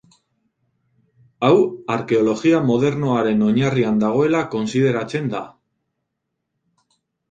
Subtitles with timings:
[1.49, 1.57] Hau
[1.97, 5.47] arkeologia modernoaren oinarrian dagoela kontsideratzen da.